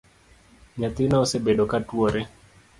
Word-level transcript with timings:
Nyathina 0.79 1.15
osebedo 1.23 1.63
ka 1.71 1.79
tuore 1.87 2.21